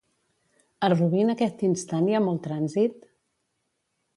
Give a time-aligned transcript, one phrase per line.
[0.87, 3.07] A Rubí en aquest instant hi ha molt trànsit?